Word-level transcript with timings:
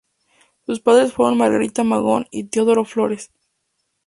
Sus 0.65 0.79
padres 0.79 1.13
fueron 1.13 1.37
Margarita 1.37 1.83
Magón 1.83 2.25
y 2.31 2.45
Teodoro 2.45 2.85
Flores. 2.85 3.29